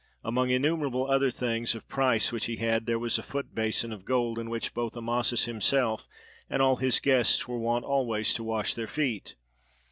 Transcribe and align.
Among 0.23 0.49
innumerable 0.49 1.05
other 1.05 1.29
things 1.29 1.75
of 1.75 1.87
price 1.87 2.31
which 2.31 2.47
he 2.47 2.55
had, 2.55 2.87
there 2.87 2.97
was 2.97 3.19
a 3.19 3.21
foot 3.21 3.53
basin 3.53 3.93
of 3.93 4.03
gold 4.03 4.39
in 4.39 4.49
which 4.49 4.73
both 4.73 4.97
Amasis 4.97 5.45
himself 5.45 6.07
and 6.49 6.59
all 6.59 6.77
his 6.77 6.99
guests 6.99 7.47
were 7.47 7.59
wont 7.59 7.85
always 7.85 8.33
to 8.33 8.43
wash 8.43 8.73
their 8.73 8.87
feet. 8.87 9.35